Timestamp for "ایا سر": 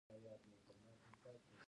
0.13-0.75